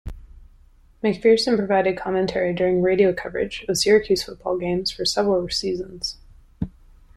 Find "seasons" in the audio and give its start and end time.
5.49-6.17